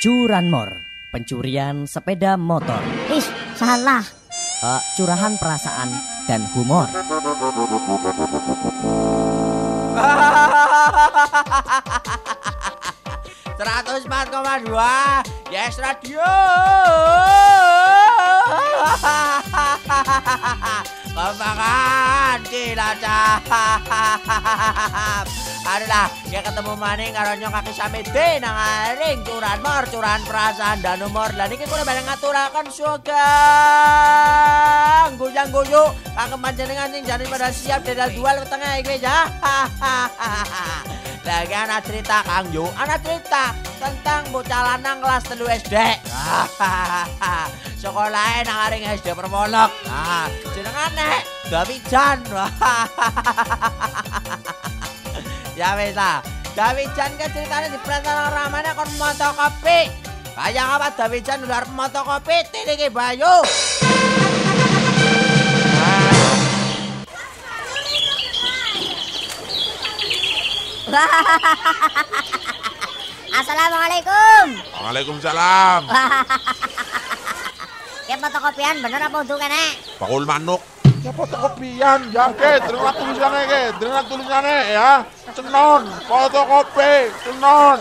[0.00, 0.80] Curanmor,
[1.12, 2.80] pencurian sepeda motor.
[3.12, 3.20] Ih,
[3.52, 4.00] salah.
[4.64, 5.92] Eh, curahan perasaan
[6.24, 6.88] dan humor.
[13.60, 15.20] Seratus empat koma dua
[15.52, 16.24] Yes Radio
[21.12, 23.44] Kembangan Cilacap
[25.60, 31.04] Aduh ya ketemu maning karo nyong kaki samete nang aring curan mor curan perasaan dan
[31.04, 31.28] umur.
[31.36, 33.12] Lan iki kula bareng ngaturaken sugeng.
[35.20, 39.28] Guyang guyu kangge panjenengan sing jane pada siap dedal dual tengah ya.
[41.28, 42.48] Lagi anak cerita Kang.
[42.48, 45.76] Yu anak cerita tentang bocah lanang kelas telu SD
[47.80, 49.68] sekolahnya nang aring SD Permolok.
[49.84, 51.20] Nah jenengane
[51.52, 52.24] Dawijan
[55.60, 56.24] ya wis lah
[56.56, 59.92] Dawijan ke ceritanya di perantara ramanya kon moto kopi
[60.32, 63.44] kayak apa Dawijan udah moto kopi tiliki bayu
[73.30, 74.58] Assalamualaikum.
[74.74, 75.82] Waalaikumsalam.
[78.10, 79.78] Ya fotokopian bener apa untuk kene?
[80.02, 80.58] Bakul manuk.
[81.00, 84.90] Ya fotokopian, ya ke, dengar tulisannya ke, dengar tulisannya ya.
[85.32, 87.80] Cenon, fotokopi, cenon.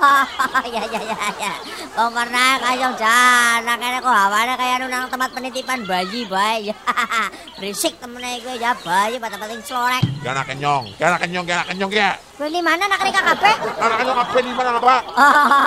[0.72, 1.52] ya ya ya ya.
[2.00, 6.72] Wong pernah kayong jana kene kok hawane kaya nang tempat penitipan bayi bae.
[7.60, 10.00] Berisik temene iku ya bayi pada penting slorek.
[10.24, 12.16] Gana kenyong, gana kenyong, gana kenyong ya.
[12.40, 13.54] Kowe di mana nak rika kabeh?
[13.76, 14.96] Gana kenyong apa di mana apa?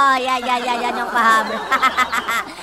[0.09, 1.45] Oh ya ya ya ya nyong paham.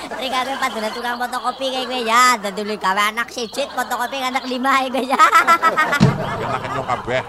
[0.07, 5.03] Kowe padahal tukang fotokopi kayak gue ya, dadi gawe anak siji fotokopi anak lima iku
[5.03, 5.19] ya.
[6.39, 7.23] Gana kenyong kabeh.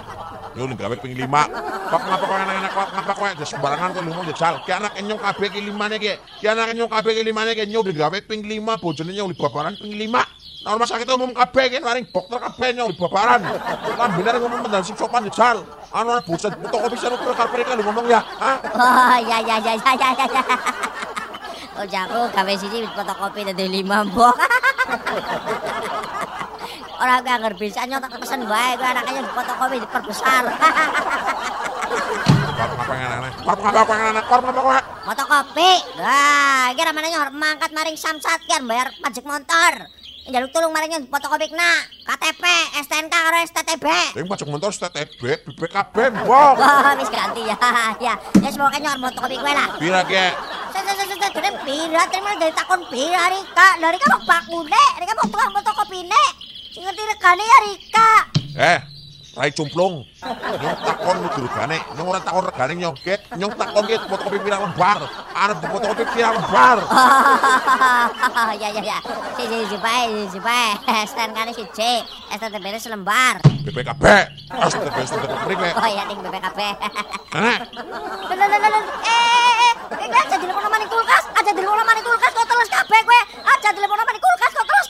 [0.53, 1.25] Yo ning gawe ping 5.
[1.88, 4.53] Kok ngapa kok enak-enak kok ngapa kok wis sembarangan kok lumo jajal.
[4.61, 6.14] Ki anak kenyong kabeh ki 5 ki.
[6.42, 9.94] Ki anak kenyong kabeh ki 5 ki nyuw digawe ping 5 bojone nyuw babaran ping
[9.98, 10.14] 5.
[10.66, 13.42] Nah, rumah sakit umum kabeh ki maring dokter kabeh nyuw babaran.
[13.98, 15.66] Lan bener ngomong mendan sing sopan jajal.
[15.93, 18.21] Anu bocah fotokopi seru karep kan ngomong ya.
[18.77, 20.43] Oh ya ya ya ya ya ya.
[21.86, 24.33] Jago gawe siji fotokopi dadi lima mbok.
[26.98, 30.43] Orang gue anggar bisa nyotok pesen bae gue anaknya fotokopi diperbesar.
[35.05, 35.71] Fotokopi.
[36.02, 39.73] Nah, iki ramane harus mangkat maring samsat kan bayar pajak motor.
[40.27, 42.43] Jaluk tulung maring fotokopi kena KTP,
[42.83, 43.86] STNK karo STTB.
[44.17, 46.54] Yang pajak motor STTB, BPKB, mbok.
[46.60, 47.55] Wah, wis ganti ya.
[48.02, 49.80] Ya, ya semoga nyor fotokopi kowe lah.
[49.80, 50.26] Pira ki?
[51.16, 53.68] Dene pira terima dari takon pira Rika.
[53.80, 56.23] Lah Rika mau bakune, Rika mau tukang fotokopine.
[56.76, 58.10] Sing ngerti regane ya Rika.
[58.58, 58.80] Eh,
[59.38, 60.02] Rai cumplung.
[60.58, 61.78] Nyong takon lu durgane.
[61.94, 63.22] Nyong ora takon regane nyong ket.
[63.38, 65.06] Nyong takon ket fotokopi pirang lembar.
[65.30, 66.78] Arep fotokopi pirang lembar.
[68.62, 68.98] ya ya ya.
[69.38, 70.73] Si si si bae, si bae.
[71.06, 72.02] STNK-ne siji,
[72.34, 73.38] STTB-ne selembar.
[73.62, 74.04] BPKB.
[74.58, 75.70] STB STB priwe.
[75.78, 76.60] Oh ya ding BPKB.
[77.38, 78.80] Nah, Lho lho lho lho.
[79.06, 83.20] Eh, eh, eh, aja dilebokno maning kulkas, aja dilebokno maning kulkas kok terus kabeh kowe.
[83.46, 84.88] Aja dilebokno maning kulkas kok terus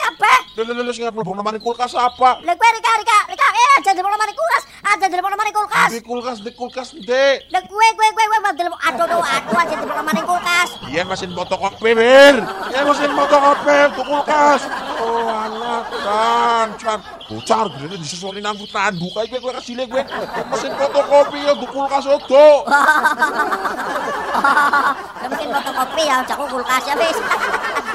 [0.65, 2.41] lho sing arep mlebu nomane kulkas apa?
[2.41, 5.89] Lah kowe Rika Rika Rika eh aja dilebokno maning kulkas, aja dilebokno maning kulkas.
[5.93, 7.45] Di kulkas, di kulkas, Dek.
[7.53, 10.69] Lah kowe kowe kowe kowe dilebok aduh aduh aduh aja dilebokno maning kulkas.
[10.89, 11.91] Iya mesin fotokopi.
[11.93, 14.61] Iya mesin fotokopi untuk kulkas.
[14.97, 16.99] Oh, anak kan, can.
[17.29, 20.03] Bocah gede disusurin nang tanduk kae kowe kasih gue.
[20.49, 22.65] Mesin fotokopi ya untuk kulkas odo.
[25.21, 27.17] Mungkin fotokopi ya jago kulkas ya wis.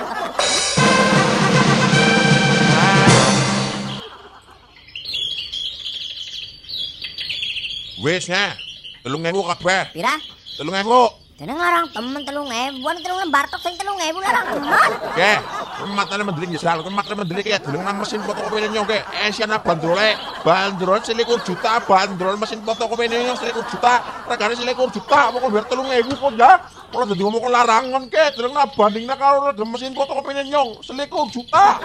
[8.02, 8.58] Wesnya, Nek.
[9.06, 9.94] Telung ewu kabeh.
[9.94, 10.18] Pira?
[10.58, 11.21] Telung ewu.
[11.42, 14.78] Jeneng larang temen telung ewan telung lembar tok sing telung ngebu, larang temen.
[15.10, 15.32] Oke,
[15.90, 20.14] matane mendelik ya sal, matane mendelik ya delengan mesin fotokopi nyong ke Asiana eh, bandrole,
[20.46, 25.90] bandrol selikur juta, bandrol mesin fotokopi nyong selikur juta, regane selikur juta, pokok biar telung
[25.90, 26.62] ngebu kok ya.
[26.92, 31.82] Kalau jadi ngomong larang kan ke, deleng na bandingna karo mesin fotokopi nyong selikur juta.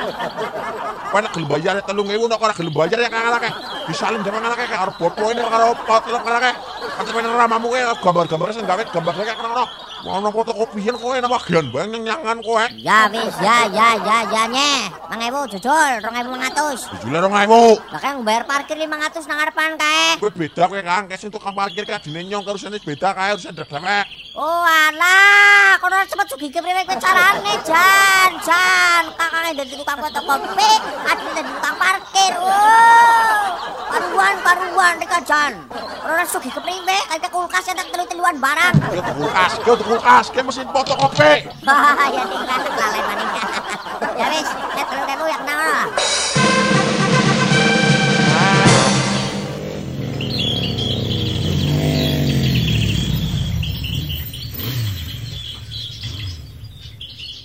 [1.10, 3.54] Panak gelem bayar telung ngebu, nak ora gelem bayar ya kakak kakek.
[3.58, 6.56] Ya Disalin jaman kakek karo bopo ini karo potlok kakek.
[6.78, 9.66] Kata pengen ramamu ke gambar-gambar sing gawe gambar kakek ngono.
[10.08, 12.64] Ono fotokopian kowe nang bagian bae nyangan kowe.
[12.78, 14.94] Ya wis ya ya ya ya nye.
[15.10, 17.02] 2000 jujur 2500.
[17.02, 17.82] Jujule 2000.
[17.92, 20.22] Lah kan bayar parkir 500 nang ngarepan kae.
[20.22, 23.50] Kowe beda kowe Kang, kes tukang parkir kae dine nyong terus ini beda kae harus
[23.50, 24.06] ada dewek.
[24.38, 29.04] Oh alah, kono cepet sugi ke priwe kowe carane jan jan.
[29.18, 30.72] Kakake dadi tukang fotokopi,
[31.10, 32.34] adine dadi tukang parkir.
[32.38, 33.67] Oh.
[34.18, 35.54] Rek jan.
[36.06, 38.74] Ora sugih kepriwe kaya kulkas tak telu-teluan barang.
[38.90, 41.46] Tuku kulkas, yo kulkas, ke mesin fotokopi.
[42.18, 43.30] ya tinggal lalai maning.
[44.18, 45.90] ya wis, nek telu telu yang nang.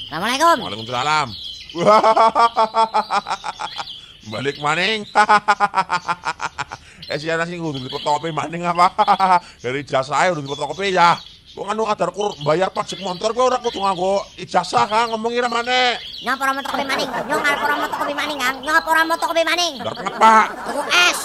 [0.09, 0.57] Assalamualaikum.
[0.61, 1.29] Waalaikumsalam.
[4.33, 5.09] Balik maning.
[7.13, 8.89] eh si anak sing kudu fotokopi maning apa?
[9.63, 11.21] Dari jasa ae kudu fotokopi ya.
[11.53, 15.53] Kok anu kadar kur bayar pajak motor kowe ora kudu nganggo ijazah Kang ngomong ira
[15.53, 16.01] maneh.
[16.25, 17.09] Nyong ora moto kopi maning.
[17.29, 18.57] Nyong ora moto kopi maning, Kang.
[18.65, 19.75] Nyong ora moto kopi maning.
[19.85, 20.35] Dar kenapa?
[20.65, 21.21] Tuku es.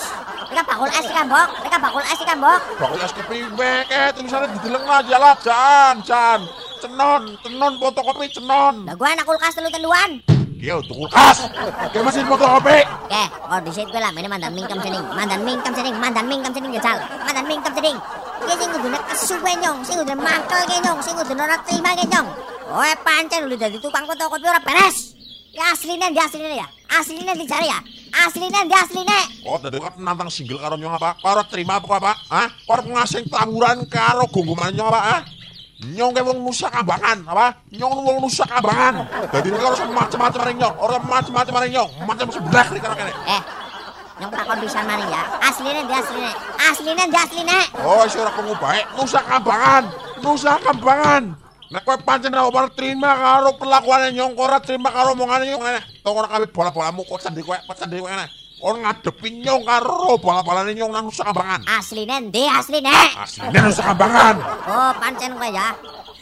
[0.52, 1.50] Rika bakul es ikan bok.
[1.64, 2.62] Rika bakul es ikan bok.
[2.76, 6.40] Bakul es kepriwe ke tulisannya dideleng aja lah Jan, Jan.
[6.84, 8.84] Cenon, cenon fotokopi cenon.
[8.84, 10.37] Lah gua anak kulkas telu-teluan.
[10.58, 11.46] Yo tuku kulkas.
[11.94, 12.82] Ke mesin fotokopi.
[12.82, 16.72] Oke, oh di situ lah, ini mandan mingkem cening, mandan mingkem cening, mandan mingkem cening
[16.74, 17.98] jajal, mandan mingkem cening.
[18.42, 21.94] Iki sing kudu nek kesuwe nyong, sing kudu mangkel ke nyong, sing kudu ora terima
[21.94, 22.28] ke nyong.
[22.74, 25.14] Oe pancen udah jadi tukang fotokopi ora beres.
[25.54, 27.80] Ya aslinya dia aslinya ya, aslinya dicari ya,
[28.26, 29.20] aslinya dia aslinya.
[29.46, 31.18] Oh, dadi kok nantang single karo nyong apa?
[31.22, 32.14] Karo terima apa apa?
[32.34, 32.50] Hah?
[32.66, 35.02] Karo ngasing tawuran karo gungguman nyong apa?
[35.02, 35.22] Hah?
[35.78, 37.54] Nyong ke wong Nusa Kambangan, apa?
[37.70, 39.06] Nyong wong Nusa Kambangan.
[39.30, 43.14] Dadi karo macam-macam ring nyong, ora macam-macam ring nyong, macam sebelah ning karo kene.
[43.14, 43.42] Eh,
[44.18, 47.60] nyong takon pisan maning ya, aslinya dia aslinya, aslinya dia aslinya.
[47.86, 48.82] Oh, iso ora pengu bae.
[48.98, 49.84] Nusa Kambangan.
[50.26, 51.24] Nusa Kambangan.
[51.68, 55.82] Nek kowe pancen ora terima karo perlakuane nyong, ora terima karo omongane nyong ngene.
[56.02, 58.26] Tok ora kabeh bola-bolamu kok sendiri kowe, kok sendiri kowe ngene.
[58.58, 61.62] Ora ngadepi nyong karo bola-bolane nyong nang Nusa Kambangan.
[61.70, 62.90] Aslinya dia aslinya.
[63.22, 64.36] Asline Nusa Kambangan.
[64.66, 65.78] Oh, pancen kowe ya.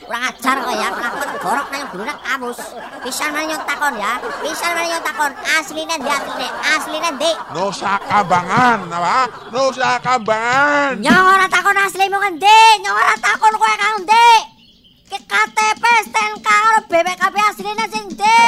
[0.05, 2.59] Kurang ajar kowe ya, ngakon gorok nang guru nak kamus.
[3.07, 4.11] Pisan mana nyong takon ya.
[4.43, 5.31] Pisan mana nyong takon.
[5.55, 6.49] Asline ndi asline?
[6.75, 7.31] Asline ndi?
[7.55, 9.17] Nusa Kambangan, apa?
[9.55, 10.91] Nusa Kambangan.
[10.99, 12.59] Nyong ora takon aslimu kan ndi?
[12.83, 14.27] Nyong ora takon kowe kang ndi?
[15.05, 18.41] Ki KTP STNK karo BPKB asline sing ndi?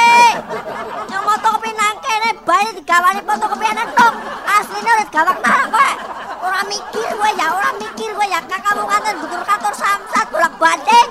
[1.10, 4.14] Nyong fotokopi nang kene bae digawani fotokopi anak tok.
[4.46, 5.90] Asline ora digawak nang kowe.
[6.38, 8.38] Ora mikir kowe ya, ora mikir kowe ya.
[8.46, 11.08] Kakakmu kantor butur kantor samsat bolak-balik.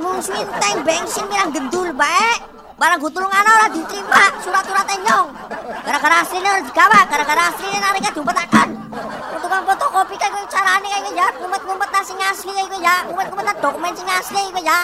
[0.00, 2.32] Wis dimungsuin tank bensin pirang gendul bae.
[2.80, 5.28] Barang gutulungan ora diterima surat-surat nyong.
[5.84, 8.68] Gara-gara asline ora digawa, gara-gara asline narika diumpetaken.
[9.44, 13.44] Tukang fotokopi kayak gue carane kayak gue ya, ngumpet-ngumpet nang sing asli kayak ya, ngumpet-ngumpet
[13.44, 14.80] nang dokumen sing asli gue ya.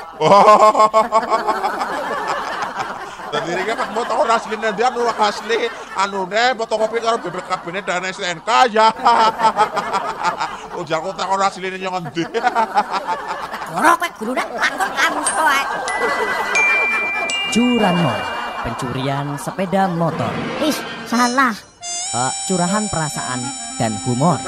[3.33, 5.59] Dadi iki pas foto ora asline dia anu asli
[5.97, 8.93] anune fotokopi karo BPKB ne dan STNK ya.
[10.85, 12.29] Ujar kok tak ora asline nyong endi.
[13.76, 15.61] Gorok kowe gurune takon kamu kowe.
[17.52, 18.20] Curanmor,
[18.64, 20.32] pencurian sepeda motor.
[20.64, 21.52] Ih, salah.
[22.17, 23.44] Eh, curahan perasaan
[23.76, 24.40] dan humor.